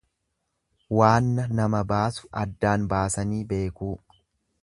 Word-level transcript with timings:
Waanna 0.99 1.45
nama 1.59 1.83
baasu 1.91 2.31
addaan 2.43 2.89
baasanii 2.95 3.43
beekuu. 3.55 3.93